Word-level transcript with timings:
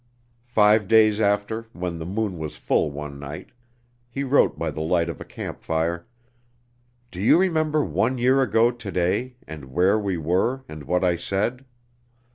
Five 0.47 0.87
days 0.87 1.19
after, 1.21 1.67
when 1.73 1.99
the 1.99 2.07
moon 2.07 2.39
was 2.39 2.57
full 2.57 2.89
one 2.89 3.19
night, 3.19 3.51
he 4.09 4.23
wrote 4.23 4.57
by 4.57 4.71
the 4.71 4.81
light 4.81 5.09
of 5.09 5.21
a 5.21 5.23
camp 5.23 5.61
fire: 5.61 6.07
"Do 7.11 7.19
you 7.21 7.37
remember 7.37 7.85
one 7.85 8.17
year 8.17 8.41
ago 8.41 8.71
to 8.71 8.91
day, 8.91 9.35
and 9.47 9.65
where 9.65 9.99
we 9.99 10.17
were 10.17 10.63
and 10.67 10.85
what 10.85 11.03
I 11.03 11.17
said? 11.17 11.65